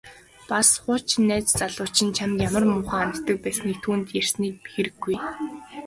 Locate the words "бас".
0.49-0.69